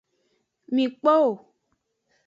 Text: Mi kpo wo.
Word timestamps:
Mi 0.73 0.83
kpo 0.99 1.11
wo. 1.23 1.31